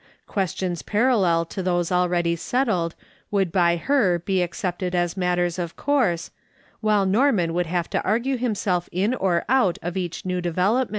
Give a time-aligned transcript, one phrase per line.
[0.25, 2.95] Questions parallel to those already settled
[3.29, 6.31] would by her be accepted as matters of course,
[6.79, 10.79] while Norman would have to argue himself in or out of each new development, S
[10.79, 10.89] 2S8 MRS.